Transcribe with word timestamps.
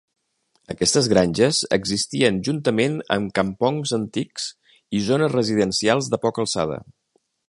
Aquestes 0.73 1.09
granges 1.11 1.59
existien 1.77 2.39
juntament 2.47 2.95
amb 3.17 3.35
kampongs 3.41 3.95
antics 4.01 4.47
i 5.01 5.05
zones 5.11 5.33
residencials 5.41 6.11
de 6.15 6.25
poca 6.25 6.45
alçada. 6.47 6.81